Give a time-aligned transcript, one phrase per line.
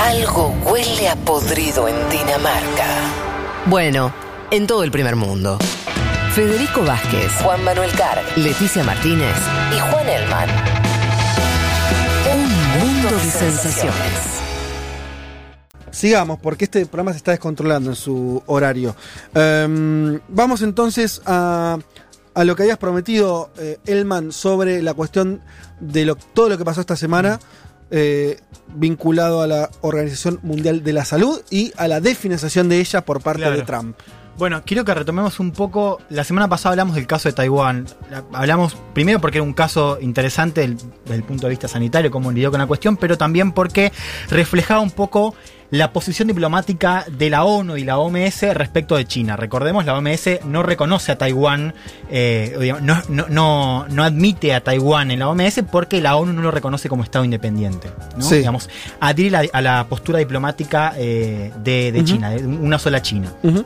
[0.00, 2.86] Algo huele a podrido en Dinamarca.
[3.66, 4.10] Bueno,
[4.50, 5.58] en todo el primer mundo.
[6.34, 9.36] Federico Vázquez, Juan Manuel Carg, Leticia Martínez
[9.76, 10.48] y Juan Elman.
[12.32, 14.40] Un mundo de sensaciones.
[15.90, 18.96] Sigamos, porque este programa se está descontrolando en su horario.
[19.34, 21.76] Em, vamos entonces a,
[22.32, 25.42] a lo que habías prometido, eh, Elman, sobre la cuestión
[25.78, 27.38] de lo, todo lo que pasó esta semana,
[27.90, 28.38] eh,
[28.74, 33.20] vinculado a la Organización Mundial de la Salud y a la desfinanciación de ella por
[33.20, 33.56] parte Claro.
[33.56, 33.96] de Trump.
[34.40, 36.00] Bueno, quiero que retomemos un poco.
[36.08, 37.86] La semana pasada hablamos del caso de Taiwán.
[38.10, 42.32] La- Hablamos primero porque era un caso interesante desde el punto de vista sanitario, cómo
[42.32, 43.92] lidió con la cuestión, pero también porque
[44.30, 45.34] reflejaba un poco
[45.72, 49.36] la posición diplomática de la ONU y la OMS respecto de China.
[49.36, 51.74] Recordemos, la OMS no reconoce a Taiwán,
[52.10, 56.42] eh, no, no, no, no admite a Taiwán en la OMS porque la ONU no
[56.42, 57.88] lo reconoce como Estado independiente.
[58.18, 58.38] Sí.
[58.38, 58.68] Digamos,
[59.00, 62.02] adhiere a la postura diplomática eh, de.
[62.04, 63.32] China, de una sola China.
[63.44, 63.64] Ujú.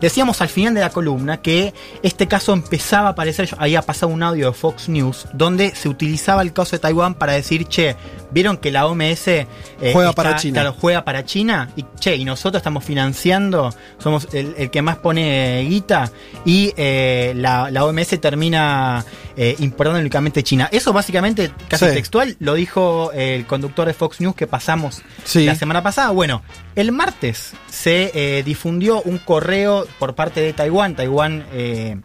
[0.00, 4.22] Decíamos al final de la columna que este caso empezaba a aparecer, había pasado un
[4.22, 7.96] audio de Fox News donde se utilizaba el caso de Taiwán para decir, che,
[8.30, 9.46] vieron que la OMS eh,
[9.92, 10.60] Juega para China.
[10.60, 14.96] Claro, juega para China y che, y nosotros estamos financiando, somos el, el que más
[14.96, 16.10] pone guita
[16.44, 19.04] y eh, la, la OMS termina
[19.36, 20.68] eh, importando únicamente China.
[20.72, 21.94] Eso básicamente, casi Sí.
[21.94, 25.44] textual, lo dijo el conductor de Fox News que pasamos Sí.
[25.44, 26.10] la semana pasada.
[26.10, 26.42] Bueno,
[26.76, 30.94] el martes se eh, difundió un correo por parte de Taiwán.
[30.96, 32.00] Taiwán eh,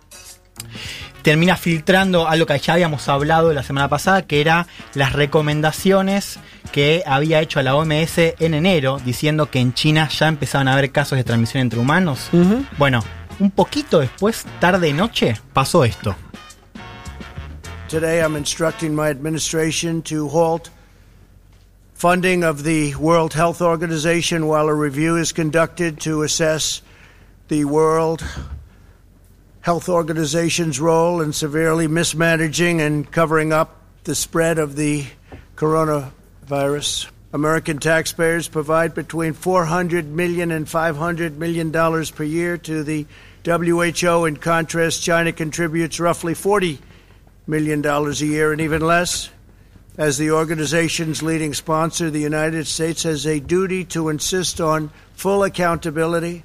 [1.21, 6.39] termina filtrando algo que ya habíamos hablado la semana pasada, que era las recomendaciones
[6.71, 10.73] que había hecho a la OMS en enero, diciendo que en China ya empezaban a
[10.73, 12.29] haber casos de transmisión entre humanos.
[12.77, 13.03] Bueno,
[13.39, 16.15] un poquito después, tarde noche, pasó esto.
[17.87, 20.71] Today, I'm instructing my administration to halt
[21.93, 26.81] funding of the World Health Organization while a review is conducted to assess
[27.47, 28.25] the World
[29.61, 35.05] Health Organization's role in severely mismanaging and covering up the spread of the
[35.55, 37.11] coronavirus.
[37.33, 43.05] American taxpayers provide between 400 million and 500 million dollars per year to the
[43.45, 44.25] WHO.
[44.25, 46.79] In contrast, China contributes roughly 40
[47.47, 49.29] million dollars a year and even less.
[49.97, 55.43] As the organization's leading sponsor, the United States has a duty to insist on full
[55.43, 56.43] accountability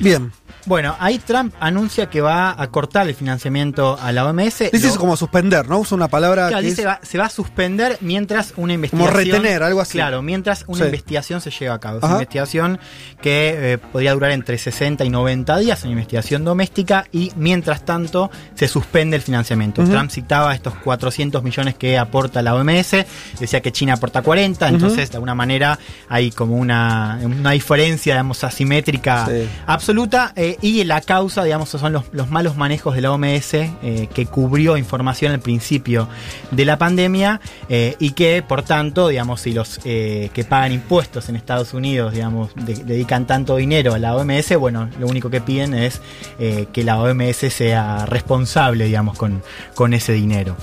[0.00, 0.32] Bien.
[0.66, 4.70] Bueno, ahí Trump anuncia que va a cortar el financiamiento a la OMS.
[4.72, 5.78] Dice Lo- eso como suspender, ¿no?
[5.78, 9.14] Usa una palabra Claro, que dice es- va- se va a suspender mientras una investigación.
[9.16, 9.92] retener, algo así.
[9.92, 10.84] Claro, mientras una Sí.
[10.86, 11.98] investigación se lleva a cabo.
[11.98, 12.78] Es una investigación
[13.22, 18.30] que eh, podría durar entre 60 y 90 días, una investigación doméstica, y mientras tanto
[18.54, 19.84] se suspende el financiamiento.
[19.84, 23.06] Trump citaba estos 400 millones que aporta la OMS,
[23.38, 25.78] decía que China aporta 40, entonces de alguna manera
[26.08, 29.48] hay como una, una diferencia, digamos, asimétrica Sí.
[29.66, 34.08] absoluta eh, y la causa, digamos, son los, los malos manejos de la OMS eh,
[34.14, 36.08] que cubrió información al principio
[36.50, 41.28] de la pandemia eh, y que, por tanto, digamos, si los eh, que pagan impuestos
[41.28, 45.40] en Estados Unidos, digamos, de- dedican tanto dinero a la OMS, bueno, lo único que
[45.40, 46.00] piden es
[46.38, 49.42] que la OMS sea responsable, digamos, con,
[49.74, 50.56] con ese dinero.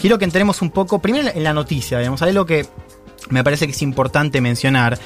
[0.00, 2.66] Quiero que entremos un poco, primero en la noticia, digamos, algo que
[3.30, 4.98] me parece que es importante mencionar.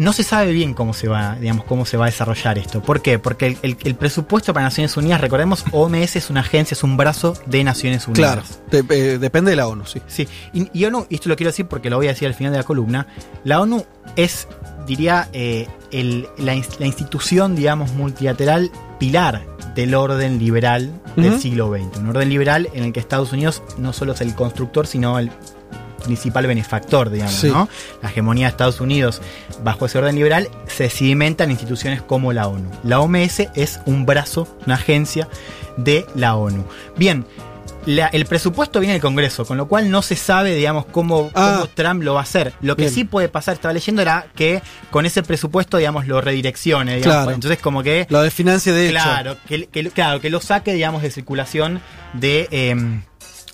[0.00, 2.80] No se sabe bien cómo se va, digamos, cómo se va a desarrollar esto.
[2.82, 3.18] ¿Por qué?
[3.18, 6.96] Porque el, el- el presupuesto para Naciones Unidas, recordemos, OMS es una agencia, es un
[6.96, 8.60] brazo de Naciones Claro, Unidas.
[8.88, 10.00] de- eh, depende de la ONU, sí.
[10.06, 12.34] Sí, y, y ONU, y esto lo quiero decir porque lo voy a decir al
[12.34, 13.06] final de la columna,
[13.44, 13.84] la ONU
[14.16, 14.48] es,
[14.86, 19.44] diría, eh, el- la, ins- la institución, digamos, multilateral pilar
[19.74, 21.98] del orden liberal del siglo XX.
[21.98, 25.30] Un orden liberal en el que Estados Unidos no solo es el constructor, sino el
[26.00, 27.48] principal benefactor, digamos, Sí.
[27.48, 27.68] ¿no?
[28.02, 29.20] La hegemonía de Estados Unidos
[29.62, 32.70] bajo ese orden liberal se sedimenta en instituciones como la ONU.
[32.84, 35.28] La OMS es un brazo, una agencia
[35.76, 36.64] de la ONU.
[36.96, 37.24] Bien,
[37.86, 41.54] la- el presupuesto viene del Congreso, con lo cual no se sabe, digamos, cómo, Ah.
[41.60, 42.52] cómo Trump lo va a hacer.
[42.60, 42.94] Lo que Bien.
[42.94, 44.60] sí puede pasar, estaba leyendo, era que
[44.90, 46.96] con ese presupuesto, digamos, lo redireccione.
[46.96, 47.16] digamos.
[47.16, 47.30] Claro.
[47.30, 48.92] Entonces, como que Lo de financia de hecho.
[49.02, 51.80] Claro, que, que- claro, que lo saque, digamos, de circulación
[52.12, 53.02] de em,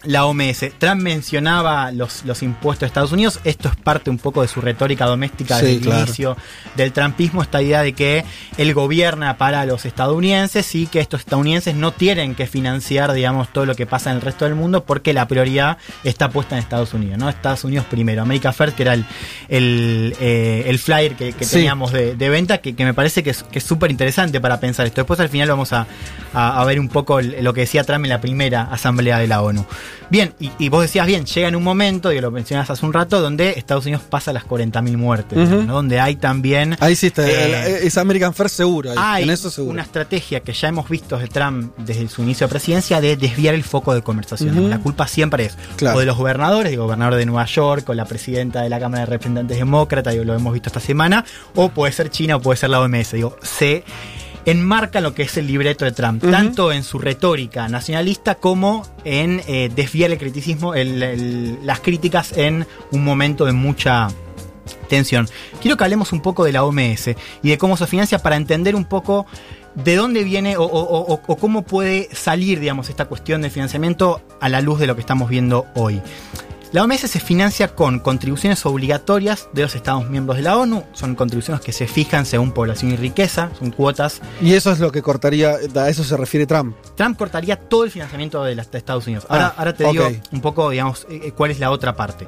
[0.06, 0.66] la OMS.
[0.78, 3.40] Trump mencionaba los, los impuestos de Estados Unidos.
[3.44, 6.02] Esto es parte un poco de su retórica doméstica Sí, desde el claro.
[6.04, 6.36] inicio
[6.76, 7.42] del trumpismo.
[7.42, 8.24] Esta idea de que
[8.58, 13.66] él gobierna para los estadounidenses y que estos estadounidenses no tienen que financiar, digamos, todo
[13.66, 16.94] lo que pasa en el resto del mundo porque la prioridad está puesta en Estados
[16.94, 17.28] Unidos, ¿no?
[17.28, 18.22] Estados Unidos primero.
[18.22, 19.04] America First, que era el,
[19.48, 21.56] el, eh, el flyer que, que Sí.
[21.56, 24.86] teníamos de, de venta, que, que me parece que es que súper interesante para pensar
[24.86, 25.00] esto.
[25.00, 25.86] Después al final vamos a,
[26.34, 29.26] a- a ver un poco el- lo que decía Trump en la primera asamblea de
[29.26, 29.64] la ONU.
[30.10, 33.20] Bien, y, vos decías bien, llega en un momento, y lo mencionas hace un rato,
[33.20, 36.76] donde Estados Unidos pasa las 40.000 muertes, donde hay también...
[36.80, 39.72] Ahí sí está, eh, es American First seguro, hay en eso seguro.
[39.72, 43.54] una estrategia que ya hemos visto de Trump desde su inicio de presidencia de desviar
[43.54, 44.70] el foco de conversación.
[44.70, 48.04] La culpa siempre es o de los gobernadores, el gobernador de Nueva York, o la
[48.04, 51.92] presidenta de la Cámara de Representantes Demócrata, digo, lo hemos visto esta semana, o puede
[51.92, 53.12] ser China o puede ser la OMS.
[53.12, 53.84] Digo, se
[54.46, 59.42] enmarca lo que es el libreto de Trump, tanto en su retórica nacionalista como en
[59.48, 64.08] eh, desviar el criticismo, las críticas en un momento de mucha
[64.88, 65.28] tensión.
[65.60, 67.08] Quiero que hablemos un poco de la OMS
[67.42, 69.26] y de cómo se financia para entender un poco
[69.74, 74.78] de dónde viene o, cómo puede salir, digamos, esta cuestión del financiamiento a la luz
[74.78, 76.00] de lo que estamos viendo hoy.
[76.72, 81.14] La OMS se financia con contribuciones obligatorias de los Estados miembros de la ONU, son
[81.14, 84.20] contribuciones que se fijan según población y riqueza, son cuotas.
[84.42, 86.76] Y eso es lo que cortaría, a eso se refiere Trump.
[86.96, 89.26] Trump cortaría todo el financiamiento de, Estados Unidos.
[89.28, 92.26] Ahora, ah, ahora te digo un poco, digamos, eh, cuál es la otra parte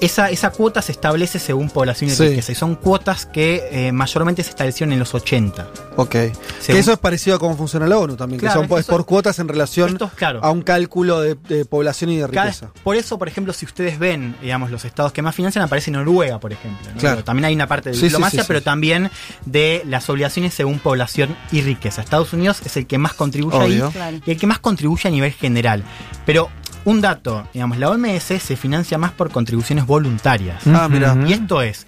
[0.00, 2.52] esa, esa cuota se establece según población y riqueza.
[2.52, 5.66] Y son cuotas que eh, mayormente se establecieron en los 80.
[5.96, 6.10] Ok.
[6.10, 6.32] Que
[6.66, 9.98] eso es parecido a cómo funciona la ONU también, que son por cuotas en relación
[10.40, 12.70] a un cálculo de, población y de riqueza.
[12.82, 16.38] por eso, por ejemplo, si ustedes ven, digamos, los estados que más financian, aparece Noruega,
[16.38, 16.86] por ejemplo.
[16.98, 17.24] Claro.
[17.24, 19.10] También hay una parte de diplomacia, pero también
[19.44, 22.02] de las obligaciones según población y riqueza.
[22.02, 23.82] Estados Unidos es el que más contribuye ahí
[24.26, 25.84] y el que más contribuye a nivel general.
[26.26, 26.50] Pero
[26.84, 30.66] un dato, digamos, la OMS se financia más por contribuciones voluntarias.
[30.66, 31.16] Ah, mira.
[31.26, 31.86] Y esto es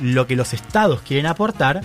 [0.00, 1.82] lo que los estados quieren aportar,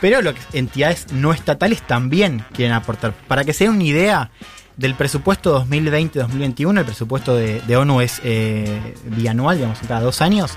[0.00, 3.12] pero lo que entidades no estatales también quieren aportar.
[3.26, 4.30] Para que se den una idea,
[4.78, 10.52] del presupuesto 2020-2021, el presupuesto de, ONU es eh, bianual, digamos, cada dos años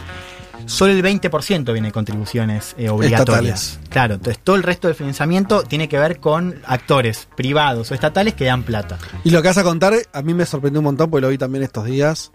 [0.65, 3.79] solo el 20% viene de contribuciones eh, obligatorias.
[3.89, 8.33] Claro, entonces todo el resto del financiamiento tiene que ver con actores privados o estatales
[8.33, 8.97] que dan plata.
[9.23, 11.37] Y lo que vas a contar, a mí me sorprendió un montón porque lo vi
[11.37, 12.31] también estos días.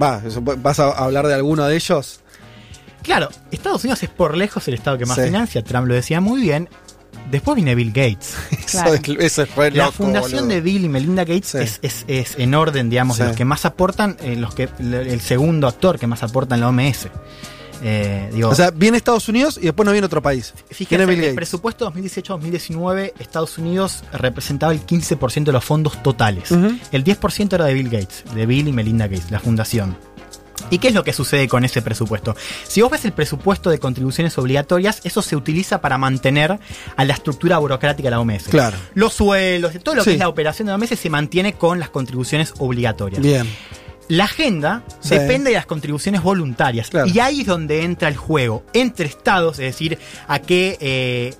[0.00, 0.22] Va,
[0.58, 2.20] ¿vas a hablar de alguno de ellos?
[3.02, 6.40] Claro, Estados Unidos es por lejos el estado que más financia, Trump lo decía muy
[6.40, 6.68] bien.
[7.30, 8.34] Después viene Bill Gates.
[9.20, 12.04] Eso, La fundación de Bill y Melinda Gates es,
[12.38, 16.06] en orden, digamos, de los que más aportan, eh, los que el segundo actor que
[16.06, 17.08] más aporta en la OMS.
[17.82, 20.52] Eh, o sea, viene Estados Unidos y después no viene otro país.
[20.70, 26.50] Fíjate, en el presupuesto 2018-2019, Estados Unidos representaba el 15% de los fondos totales.
[26.92, 29.96] El 10% era de Bill Gates, de Bill y Melinda Gates, la fundación.
[30.68, 32.36] ¿Y qué es lo que sucede con ese presupuesto?
[32.66, 36.58] Si vos ves el presupuesto de contribuciones obligatorias, eso se utiliza para mantener
[36.96, 38.44] a la estructura burocrática de la OMS.
[38.44, 38.76] Claro.
[38.94, 41.90] Los sueldos, todo lo que es la operación de la OMS se mantiene con las
[41.90, 43.22] contribuciones obligatorias.
[43.22, 43.48] Bien.
[44.10, 46.90] La agenda depende de las contribuciones voluntarias.
[47.06, 51.34] Y ahí es donde entra el juego entre estados, es decir, a qué, eh,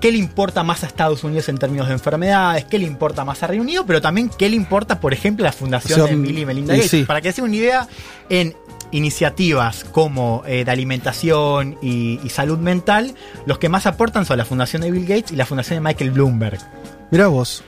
[0.00, 3.42] qué le importa más a Estados Unidos en términos de enfermedades, qué le importa más
[3.42, 6.38] a Reino Unido, pero también qué le importa, por ejemplo, a la fundación de Bill
[6.38, 7.04] y Melinda Gates.
[7.04, 7.86] Para que se una idea,
[8.30, 8.56] en
[8.90, 13.14] iniciativas como eh, de alimentación y, y, salud mental,
[13.44, 16.12] los que más aportan son la fundación de Bill Gates y la fundación de Michael
[16.12, 16.60] Bloomberg.
[17.10, 17.62] Mira vos.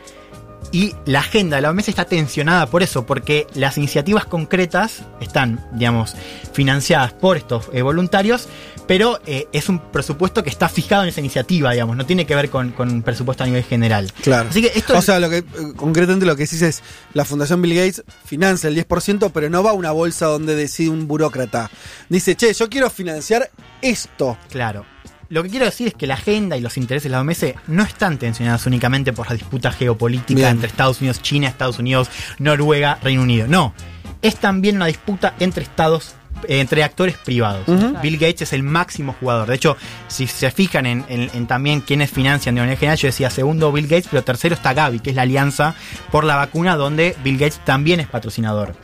[0.72, 5.64] Y la agenda de la OMS está tensionada por eso, porque las iniciativas concretas están,
[5.72, 6.14] digamos,
[6.52, 8.48] financiadas por estos eh, voluntarios,
[8.86, 12.34] pero eh, es un presupuesto que está fijado en esa iniciativa, digamos, no tiene que
[12.34, 14.12] ver con, un presupuesto a nivel general.
[14.22, 14.48] Claro.
[14.50, 15.44] Así que esto o sea, lo que, eh,
[15.76, 16.82] concretamente lo que decís es,
[17.14, 20.90] la Fundación Bill Gates financia el 10%, pero no va a una bolsa donde decide
[20.90, 21.70] un burócrata.
[22.08, 23.50] Dice, che, yo quiero financiar
[23.82, 24.36] esto.
[24.50, 24.95] Claro.
[25.28, 27.82] Lo que quiero decir es que la agenda y los intereses de la OMS no
[27.82, 33.22] están tensionados únicamente por la disputa geopolítica entre Estados Unidos, China, Estados Unidos, Noruega, Reino
[33.22, 33.46] Unido.
[33.48, 33.74] No,
[34.22, 36.14] es también una disputa entre estados
[36.48, 37.66] eh, entre actores privados.
[38.02, 39.48] Bill Gates es el máximo jugador.
[39.48, 39.76] De hecho,
[40.08, 44.08] si se fijan en, también quiénes financian de manera general, yo decía segundo Bill Gates,
[44.10, 45.74] pero tercero está Gavi, que es la alianza
[46.10, 48.74] por la vacuna donde Bill Gates también es patrocinador.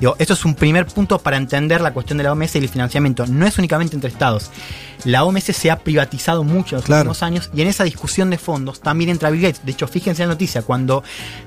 [0.00, 2.68] Digo, esto es un primer punto para entender la cuestión de la OMS y el
[2.68, 3.26] financiamiento.
[3.26, 4.50] No es únicamente entre estados.
[5.04, 8.38] La OMS se ha privatizado mucho en los últimos años y en esa discusión de
[8.38, 9.64] fondos también entra Bill Gates.
[9.64, 11.02] De hecho, fíjense la noticia, cuando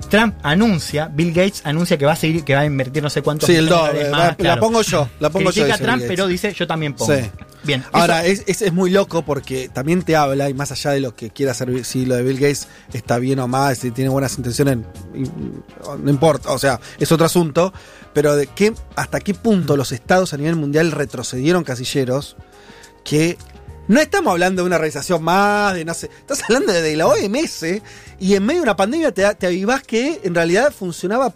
[0.09, 3.21] Trump anuncia, Bill Gates anuncia que va a seguir, que va a invertir no sé
[3.21, 5.65] cuántos sí, el doble, más, la, pongo yo, la pongo yo.
[5.77, 7.13] Trump, pero dice yo también pongo.
[7.13, 7.21] Sí.
[7.63, 7.83] Bien.
[7.91, 11.29] Ahora, es, es, muy loco porque también te habla, y más allá de lo que
[11.29, 14.79] quiera hacer, si lo de Bill Gates está bien o mal, si tiene buenas intenciones,
[15.99, 17.71] no importa, o sea, es otro asunto,
[18.13, 22.35] pero de qué, hasta qué punto los estados a nivel mundial retrocedieron casilleros
[23.03, 23.37] que
[23.87, 27.63] no estamos hablando de una realización más, de no sé, estás hablando de, la OMS
[28.19, 31.33] y en medio de una pandemia te, te avivás que en realidad funcionaba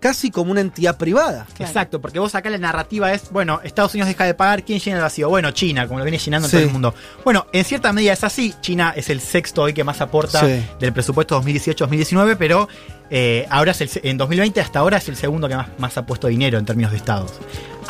[0.00, 1.46] casi como una entidad privada.
[1.58, 4.98] Exacto, porque vos acá la narrativa es, bueno, Estados Unidos deja de pagar, ¿quién llena
[4.98, 5.28] el vacío?
[5.28, 6.94] Bueno, China, como lo viene llenando en todo el mundo.
[7.24, 10.92] Bueno, en cierta medida es así, China es el sexto hoy que más aporta del
[10.92, 12.68] presupuesto 2018-2019, pero
[13.10, 16.04] eh, ahora es el, en 2020 hasta ahora es el segundo que más, más ha
[16.06, 17.32] puesto dinero en términos de estados.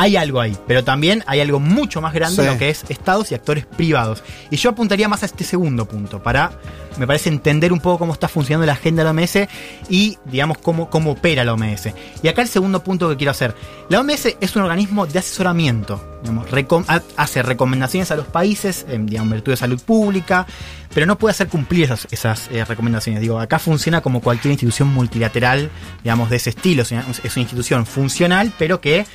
[0.01, 2.49] Hay algo ahí, pero también hay algo mucho más grande Sí.
[2.49, 4.23] lo que es estados y actores privados.
[4.49, 6.53] Y yo apuntaría más a este segundo punto, para,
[6.99, 9.49] me parece, entender un poco cómo está funcionando la agenda de la OMS
[9.89, 11.89] y, digamos, cómo, cómo opera la OMS.
[12.23, 13.57] Y acá el segundo punto que quiero hacer.
[13.89, 18.87] La OMS es un organismo de asesoramiento, digamos, recom- ha- hace recomendaciones a los países,
[18.89, 20.47] en, digamos, en virtud de salud pública,
[20.95, 23.21] pero no puede hacer cumplir esas, esas eh, recomendaciones.
[23.21, 25.71] Digo, acá funciona como cualquier institución multilateral,
[26.03, 26.83] digamos, de ese estilo.
[26.83, 27.05] Es una,
[27.37, 29.07] institución funcional, pero que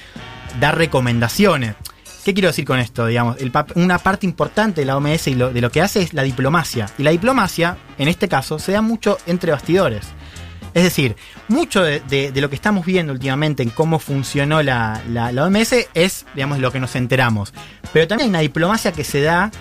[0.60, 1.76] da recomendaciones.
[2.24, 3.06] ¿Qué quiero decir con esto?
[3.08, 6.14] Digamos, el una parte importante de la OMS y lo- de lo que hace es
[6.14, 6.86] la diplomacia.
[6.98, 10.06] Y la diplomacia, en este caso, se da mucho entre bastidores.
[10.74, 11.16] Es decir,
[11.50, 16.26] mucho de lo que estamos viendo últimamente en cómo funcionó la, la- la OMS es,
[16.34, 17.54] digamos, lo que nos enteramos.
[17.92, 19.52] Pero también hay una diplomacia que se da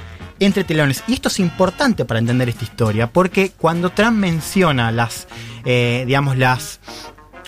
[0.45, 1.03] entre telones.
[1.07, 5.27] Y esto es importante para entender esta historia, porque cuando Trump menciona las,
[5.65, 6.81] eh, digamos, las,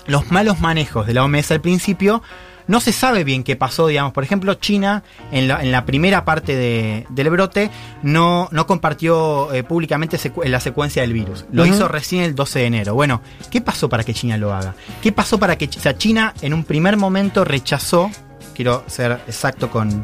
[0.06, 2.22] los malos manejos de la OMS al principio,
[2.66, 4.14] no se sabe bien qué pasó, digamos.
[4.14, 7.70] Por ejemplo, China, en la, en la primera parte de- del brote,
[8.02, 11.44] no, no compartió eh, públicamente secu- la secuencia del virus.
[11.52, 12.94] Lo hizo recién el 12 de enero.
[12.94, 13.20] Bueno,
[13.50, 14.74] ¿qué pasó para que China lo haga?
[15.02, 15.66] ¿Qué pasó para que...
[15.66, 18.10] O sea, China en un primer momento rechazó,
[18.54, 20.02] quiero ser exacto con,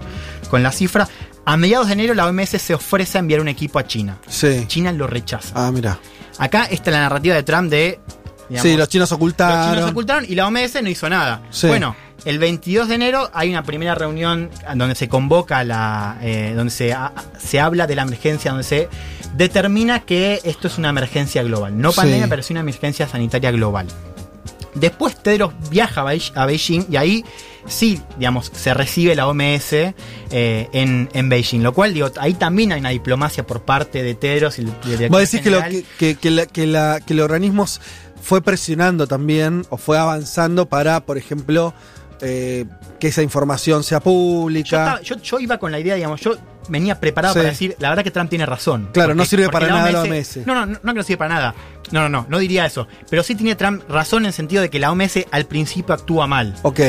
[0.51, 1.09] con la cifra,
[1.45, 4.19] a mediados de enero la OMS se ofrece a enviar un equipo a China.
[4.29, 4.65] Sí.
[4.67, 5.53] China lo rechaza.
[5.55, 5.99] Ah, mira.
[6.39, 7.99] Acá está la narrativa de Trump de...
[8.49, 9.75] digamos, Sí, los chinos los ocultaron.
[9.75, 11.43] chinos ocultaron y la OMS no hizo nada.
[11.51, 11.67] Sí.
[11.67, 16.19] Bueno, el 22 de enero hay una primera reunión donde se convoca la.
[16.23, 18.89] eh, donde se, ha- se habla de la emergencia, donde se
[19.35, 21.79] determina que esto es una emergencia global.
[21.81, 21.97] No Sí.
[21.97, 23.87] pandemia, pero sí una emergencia sanitaria global.
[24.75, 27.25] Después Tedros viaja a Beij- a Beijing y ahí
[27.67, 29.95] sí, digamos, se recibe la OMS eh,
[30.73, 31.61] en, en Beijing.
[31.63, 35.21] Lo cual, digo, ahí también hay una diplomacia por parte de Tedros y director Vos
[35.21, 37.67] decís que, lo, que, que, que la- que la- que el organismo
[38.23, 41.75] fue presionando también o fue avanzando para, por ejemplo,
[42.21, 42.67] eh,
[42.99, 44.85] que esa información sea Yo, pública.
[44.85, 46.37] estaba- yo- yo iba con la idea, digamos, yo
[46.71, 47.41] venía preparado Sí.
[47.41, 48.89] para decir, la verdad que Trump tiene razón.
[48.93, 50.39] Claro, no sirve para nada la OMS.
[50.47, 51.55] No, no, no, no que no sirve para nada.
[51.91, 52.87] No, no, no, no diría eso.
[53.11, 56.27] Pero sí tiene Trump razón en el sentido de que la OMS al principio actúa
[56.27, 56.55] mal.
[56.63, 56.81] Ok.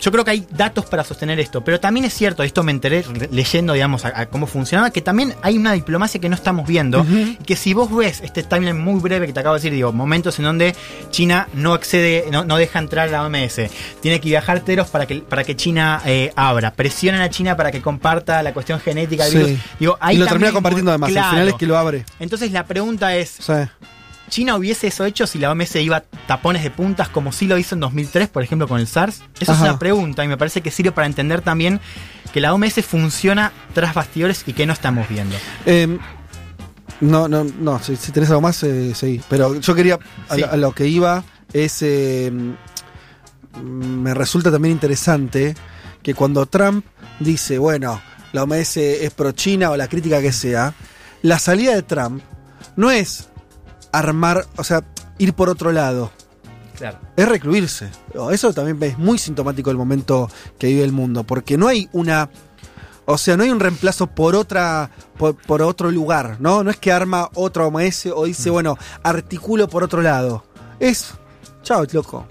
[0.00, 3.04] Yo creo que hay datos para sostener esto, pero también es cierto, esto me enteré
[3.30, 7.06] leyendo, digamos, a, a cómo funcionaba, que también hay una diplomacia que no estamos viendo,
[7.46, 10.38] que si vos ves este timeline muy breve que te acabo de decir, digo, momentos
[10.38, 10.74] en donde
[11.10, 13.60] China no accede, no, no deja entrar a la OMS,
[14.00, 17.70] tiene que viajar teros para que, para que China eh, abra, presionan a China para
[17.70, 19.38] que comparta la cuestión genética del Sí.
[19.38, 19.60] virus.
[19.78, 21.08] Digo, ahí y lo termina compartiendo además.
[21.08, 21.30] Al claro.
[21.30, 22.04] final es que lo abre.
[22.18, 23.38] Entonces la pregunta es,
[24.28, 27.58] ¿China hubiese eso hecho si la OMS iba a tapones de puntas como sí lo
[27.58, 29.22] hizo en 2003, por ejemplo, con el SARS?
[29.38, 31.80] Esa es una pregunta y me parece que sirve para entender también
[32.32, 35.36] que la OMS funciona tras bastidores y que no estamos viendo.
[35.66, 35.98] eh,
[37.00, 37.78] no, no, no.
[37.82, 39.20] Si, si tenés algo más, eh, sí.
[39.28, 39.98] Pero yo quería.
[40.28, 40.40] A, Sí.
[40.40, 41.78] lo- a lo que iba es.
[41.82, 42.32] eh,
[43.62, 45.54] me resulta también interesante
[46.02, 46.84] que cuando Trump
[47.20, 48.00] dice, bueno,
[48.32, 50.74] la OMS es pro China o la crítica que sea,
[51.22, 52.22] la salida de Trump
[52.76, 53.28] no es
[53.98, 54.84] armar, o sea,
[55.18, 56.10] ir por otro lado.
[56.76, 56.98] Claro.
[57.16, 57.88] es recluirse.
[58.32, 62.30] Eso también es muy sintomático del momento que vive el mundo, porque no hay una,
[63.04, 66.64] o sea, no hay un reemplazo por otra, por, por otro lugar, ¿no?
[66.64, 70.44] No es que arma otra OMS o dice, bueno, articulo por otro lado.
[70.80, 71.14] Es,
[71.62, 72.26] chao, loco.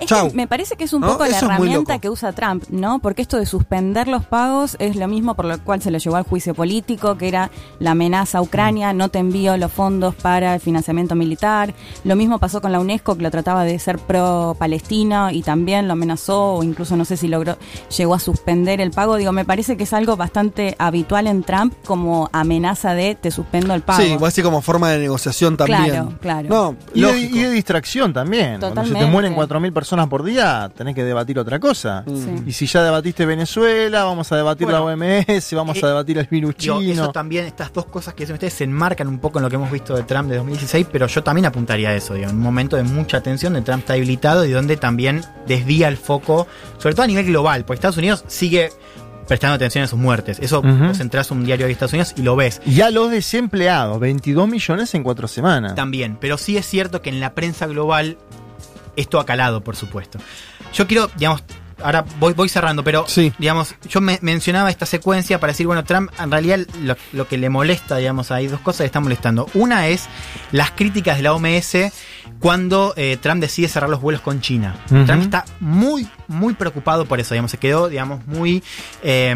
[0.00, 1.08] Es que me parece que es un ¿No?
[1.08, 2.98] poco la Eso herramienta que usa Trump, ¿no?
[3.00, 6.16] Porque esto de suspender los pagos es lo mismo por lo cual se lo llevó
[6.16, 10.54] al juicio político, que era la amenaza a Ucrania, no te envío los fondos para
[10.54, 11.74] el financiamiento militar.
[12.04, 15.92] Lo mismo pasó con la UNESCO, que lo trataba de ser pro-palestino y también lo
[15.94, 17.56] amenazó, o incluso no sé si logró,
[17.96, 19.16] llegó a suspender el pago.
[19.16, 23.74] Digo, me parece que es algo bastante habitual en Trump como amenaza de te suspendo
[23.74, 24.02] el pago.
[24.02, 25.84] Sí, voy a decir como forma de negociación también.
[25.90, 26.48] Claro, claro.
[26.48, 27.36] No, Y de, lógico.
[27.36, 28.58] y de distracción también.
[28.60, 29.04] Cuando se Totalmente.
[29.04, 32.04] te mueren 4.000 personas por día, tenés que debatir otra cosa.
[32.06, 32.42] Sí.
[32.46, 36.18] Y si ya debatiste Venezuela, vamos a debatir Bueno, la OMS, vamos eh, a debatir
[36.18, 36.80] el virus chino.
[36.80, 39.56] eso también, estas dos cosas que dicen ustedes se enmarcan un poco en lo que
[39.56, 42.42] hemos visto de Trump de 2016, pero yo también apuntaría a eso, digo, en un
[42.42, 46.46] momento de mucha tensión, de Trump está debilitado y donde también desvía el foco,
[46.78, 48.70] sobre todo a nivel global, porque Estados Unidos sigue
[49.26, 50.40] prestando atención a sus muertes.
[50.40, 50.86] Eso Ujú.
[50.88, 52.60] vos entras a un diario de Estados Unidos y lo ves.
[52.66, 55.76] Y a los desempleados, 22 millones en cuatro semanas.
[55.76, 58.18] También, pero sí es cierto que en la prensa global
[58.96, 60.18] esto ha calado, por supuesto.
[60.72, 61.42] Yo quiero, digamos,
[61.82, 63.32] ahora voy, voy cerrando, pero Sí.
[63.38, 67.38] digamos, yo me mencionaba esta secuencia para decir, bueno, Trump en realidad lo, lo que
[67.38, 69.48] le molesta, digamos, hay dos cosas que le están molestando.
[69.54, 70.06] Una es
[70.52, 71.76] las críticas de la OMS
[72.38, 74.76] cuando eh, Trump decide cerrar los vuelos con China.
[74.88, 78.62] Trump está muy, muy preocupado por eso, digamos, se quedó, digamos, muy...
[79.02, 79.34] eh,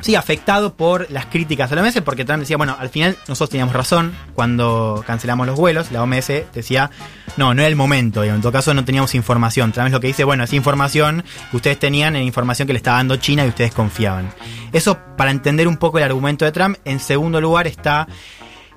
[0.00, 3.50] Sí, afectado por las críticas a la OMS, porque Trump decía, bueno, al final nosotros
[3.50, 6.90] teníamos razón cuando cancelamos los vuelos, la OMS decía,
[7.36, 9.72] no, no era el momento, y en todo caso no teníamos información.
[9.72, 12.78] Trump es lo que dice, bueno, esa información que ustedes tenían era información que le
[12.78, 14.32] estaba dando China y ustedes confiaban.
[14.72, 16.78] Eso para entender un poco el argumento de Trump.
[16.84, 18.08] En segundo lugar está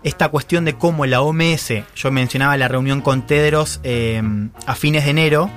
[0.04, 4.22] esta cuestión de cómo la OMS, yo mencionaba la reunión con Tedros eh,
[4.66, 5.50] a fines de enero,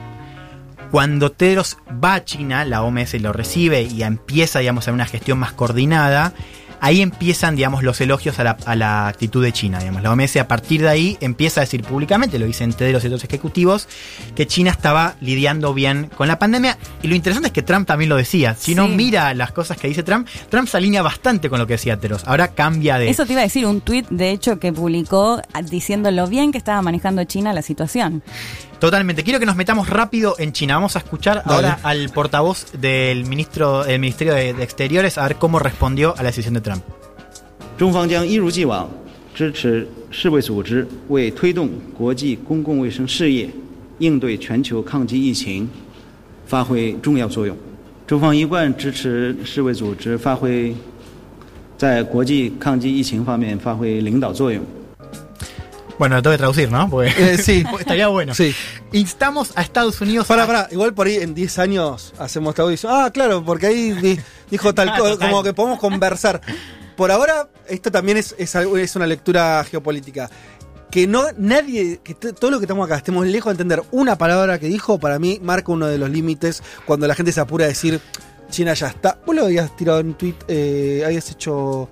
[0.90, 5.38] cuando Tedros va a China, la OMS lo recibe y empieza, digamos, a una gestión
[5.38, 6.33] más coordinada,
[6.81, 9.78] ahí empiezan, digamos, los elogios a la, actitud de China.
[9.78, 10.02] Digamos.
[10.02, 13.25] La OMS a partir de ahí empieza a decir públicamente, lo dicen Tedros y otros
[13.25, 13.88] ejecutivos,
[14.35, 16.78] que China estaba lidiando bien con la pandemia.
[17.02, 18.55] Y lo interesante es que Trump también lo decía.
[18.55, 21.75] Si no mira las cosas que dice Trump, Trump se alinea bastante con lo que
[21.75, 22.25] decía Tedros.
[22.26, 23.09] Ahora cambia de...
[23.09, 26.59] Eso te iba a decir, un tuit de hecho que publicó diciendo lo bien que
[26.59, 28.23] estaba manejando China la situación.
[28.79, 29.24] Totalmente.
[29.24, 30.74] Quiero que nos metamos rápido en China.
[30.75, 35.60] Vamos a escuchar ahora al portavoz del ministro del Ministerio de, Exteriores a ver cómo
[35.60, 36.84] respondió a la decisión de Trump.
[37.77, 38.89] 中方将一如既往
[39.34, 43.50] 支持世卫组织为推动国际公共卫生事业、
[44.00, 45.70] 应对全球抗击疫情
[46.46, 47.55] 发挥重要作用。
[48.05, 50.75] 中方一贯支持世卫组织发挥
[51.77, 54.63] 在国际抗击疫情方面发挥领导作用。
[55.99, 57.03] Bueno, lo tengo que traducir, ¿no?
[57.03, 57.65] Eh, sí.
[57.79, 58.35] estaría bueno.
[58.35, 58.55] Sí.
[58.93, 60.26] Instamos a Estados Unidos.
[60.26, 62.93] Para, para, igual por ahí en 10 años hacemos traducción.
[62.95, 66.41] Ah, claro, porque ahí dijo tal cosa, como que podemos conversar.
[66.97, 70.31] Por ahora, esto también es, es, una lectura geopolítica.
[70.91, 74.59] Que no nadie, que todo lo que estamos acá estemos lejos de entender una palabra
[74.59, 77.69] que dijo, para mí marca uno de los límites cuando la gente se apura a
[77.69, 78.00] decir
[78.50, 79.19] China ya está.
[79.26, 81.91] Vos lo habías tirado en tweet, eh, habías hecho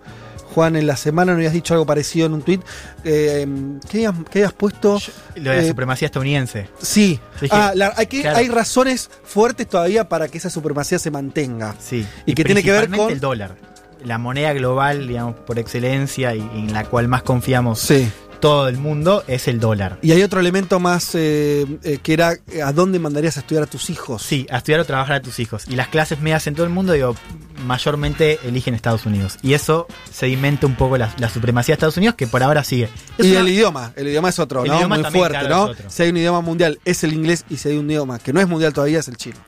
[0.54, 2.60] Juan, en la semana no habías dicho algo parecido en un tweet.
[3.04, 3.46] Eh,
[3.90, 5.00] ¿qué, habías, puesto?
[5.34, 6.68] lo de la eh, supremacía estadounidense.
[6.80, 7.18] Sí.
[7.50, 11.74] Ah, hay, que, hay razones fuertes todavía para que esa supremacía se mantenga.
[11.80, 12.06] Sí.
[12.24, 13.10] Y, que tiene que ver con.
[13.10, 13.56] el dólar.
[14.04, 17.80] La moneda global, digamos, por excelencia y, en la cual más confiamos.
[17.80, 18.10] Sí
[18.44, 19.98] todo el mundo es el dólar.
[20.02, 23.66] Y hay otro elemento más eh, eh, que era a dónde mandarías a estudiar a
[23.66, 24.20] tus hijos.
[24.20, 25.64] Sí, a estudiar o trabajar a tus hijos.
[25.66, 27.16] Y las clases medias en todo el mundo, digo,
[27.64, 29.38] mayormente eligen Estados Unidos.
[29.40, 32.90] Y eso sedimenta un poco la, supremacía de Estados Unidos, que por ahora sigue.
[33.16, 34.90] y el idioma, el idioma es otro, ¿no?
[34.90, 35.70] Muy fuerte, ¿no?
[35.88, 38.42] Si hay un idioma mundial es el inglés y si hay un idioma que no
[38.42, 39.38] es mundial todavía es el chino.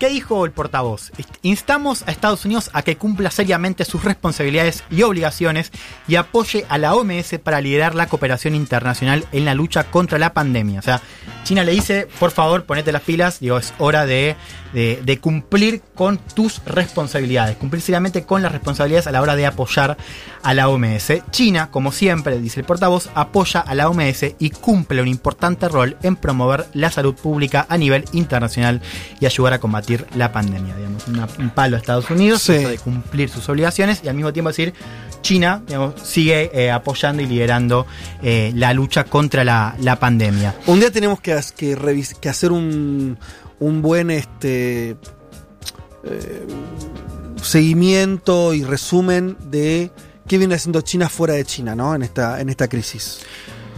[0.00, 1.12] ¿Qué dijo el portavoz?
[1.42, 5.72] Instamos a Estados Unidos a que cumpla seriamente sus responsabilidades y obligaciones
[6.08, 10.32] y apoye a la OMS para liderar la cooperación internacional en la lucha contra la
[10.32, 10.78] pandemia.
[10.78, 11.02] O sea,
[11.44, 14.36] China le dice, por favor, ponete las pilas, digo, es hora de,
[14.72, 19.98] de, cumplir con tus responsabilidades, cumplir seriamente con las responsabilidades a la hora de apoyar
[20.42, 21.12] a la OMS.
[21.30, 25.98] China, como siempre, dice el portavoz, apoya a la OMS y cumple un importante rol
[26.02, 28.80] en promover la salud pública a nivel internacional
[29.18, 30.74] y ayudar a combatir la pandemia.
[30.76, 31.06] Digamos,
[31.38, 34.74] un palo a Estados Unidos de cumplir sus obligaciones y al mismo tiempo decir
[35.22, 35.62] China
[36.02, 37.86] sigue eh, apoyando y liderando
[38.22, 40.54] eh, la lucha contra la, pandemia.
[40.66, 43.18] Un día tenemos que, que, hacer un,
[43.58, 44.96] un, buen este
[46.04, 46.46] eh,
[47.42, 49.90] seguimiento y resumen de
[50.26, 51.94] qué viene haciendo China fuera de China, ¿no?
[51.94, 53.20] En esta, en esta crisis.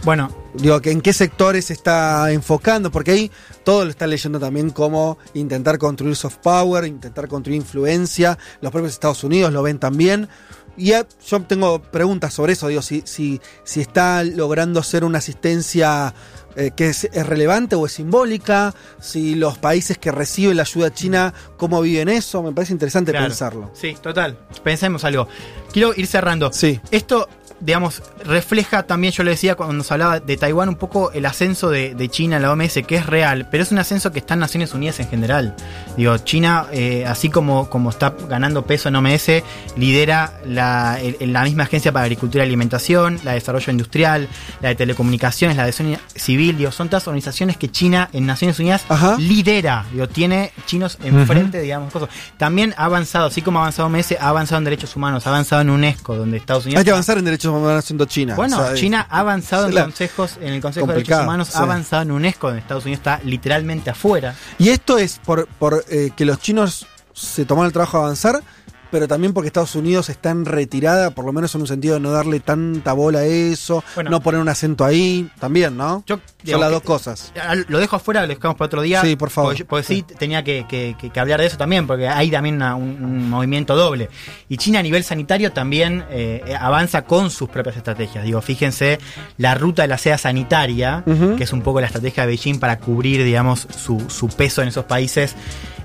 [0.03, 2.91] Bueno, digo, ¿en qué sectores se está enfocando?
[2.91, 3.31] Porque ahí
[3.63, 8.37] todo lo está leyendo también como intentar construir soft power, intentar construir influencia.
[8.59, 10.27] Los propios Estados Unidos lo ven también.
[10.75, 16.13] Y yo tengo preguntas sobre eso, digo, si, si, si está logrando ser una asistencia
[16.55, 21.33] eh, que es, relevante o es simbólica, si los países que reciben la ayuda china,
[21.57, 23.71] cómo viven eso, me parece interesante pensarlo.
[23.73, 24.37] Sí, total.
[24.63, 25.27] Pensemos algo.
[25.71, 26.51] Quiero ir cerrando.
[26.51, 26.79] Sí.
[26.91, 27.29] Esto
[27.63, 31.69] digamos, refleja también, yo le decía cuando nos hablaba de Taiwán, un poco el ascenso
[31.69, 34.41] de, China en la OMS, que es real, pero es un ascenso que está en
[34.41, 35.55] Naciones Unidas en general.
[35.95, 39.43] Digo, China, eh, así como, como está ganando peso en OMS,
[39.77, 44.27] lidera la, la misma Agencia para Agricultura y Alimentación, la de Desarrollo Industrial,
[44.61, 48.83] la de Telecomunicaciones, la de Civil, digo, son todas organizaciones que China en Naciones Unidas
[49.17, 52.09] lidera, digo, tiene chinos enfrente, digamos, cosas.
[52.37, 55.61] También ha avanzado, así como ha avanzado OMS, ha avanzado en derechos humanos, ha avanzado
[55.61, 56.79] en UNESCO, donde Estados Unidos...
[56.79, 58.35] Hay que avanzar en derechos van haciendo China.
[58.35, 62.11] Bueno, China ha avanzado en, consejos, en el Consejo de Derechos Humanos, ha avanzado en
[62.11, 64.35] UNESCO, en Estados Unidos está literalmente afuera.
[64.57, 68.43] Y esto es por, por eh, que los chinos se tomaron el trabajo de avanzar
[68.93, 71.99] pero también porque Estados Unidos está en retirada, por lo menos en un sentido de
[71.99, 76.03] no darle tanta bola a eso, no poner un acento ahí, también, ¿no?
[76.05, 77.33] Yo, Son las dos cosas.
[77.69, 79.01] Lo dejo afuera, lo dejamos para otro día.
[79.01, 79.55] Sí, por favor.
[79.65, 84.11] Porque, sí, tenía que, hablar de eso también, porque hay también un, movimiento doble.
[84.47, 88.23] Y China a nivel sanitario también eh, avanza con sus propias estrategias.
[88.23, 88.99] Digo, fíjense,
[89.39, 91.03] la ruta de la seda sanitaria,
[91.35, 94.67] que es un poco la estrategia de Beijing para cubrir, digamos, su, su peso en
[94.67, 95.35] esos países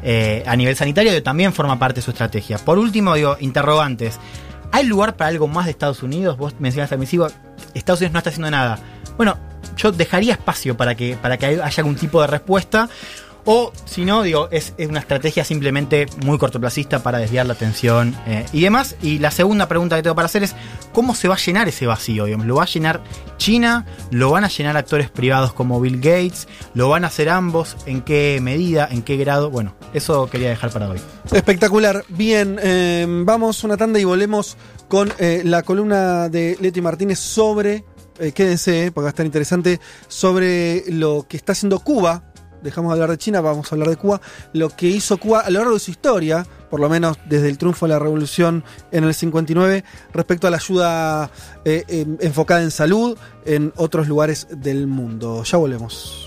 [0.03, 2.59] eh, a nivel sanitario también forma parte de su estrategia.
[2.59, 4.19] Por último, digo, interrogantes.
[4.71, 6.37] ¿Hay lugar para algo más de Estados Unidos?
[6.37, 7.31] Vos mencionaste al principio,
[7.75, 8.79] Estados Unidos no está haciendo nada.
[9.17, 9.39] Bueno,
[9.77, 12.89] yo dejaría espacio para que, para que haya algún tipo de respuesta.
[13.51, 18.45] O si no, digo, es, una estrategia simplemente muy cortoplacista para desviar la atención eh,
[18.53, 18.95] y demás.
[19.01, 20.55] Y la segunda pregunta que tengo para hacer es,
[20.93, 22.27] ¿cómo se va a llenar ese vacío?
[22.27, 23.03] ¿Lo va a llenar
[23.39, 23.87] China?
[24.11, 26.47] ¿Lo van a llenar actores privados como Bill Gates?
[26.75, 27.79] ¿Lo van a hacer ambos?
[27.87, 28.87] ¿En qué medida?
[28.91, 29.49] ¿En qué grado?
[29.49, 31.01] Bueno, eso quería dejar para hoy.
[31.33, 32.05] Espectacular.
[32.11, 34.59] Bien, eh, vamos una tanda y volvemos
[34.89, 37.83] con eh, la columna de Leti Martínez sobre
[38.19, 42.25] eh, quédense, porque va a estar interesante, sobre lo que está haciendo Cuba.
[42.63, 44.21] Dejamos de hablar de China, vamos a hablar de Cuba.
[44.53, 47.59] Lo que hizo Cuba a lo largo de su historia, por lo menos desde el
[47.59, 51.31] triunfo de la revolución en el 59, respecto a la ayuda
[51.65, 55.43] eh, enfocada en salud en otros lugares del mundo.
[55.45, 56.25] Ya volvemos.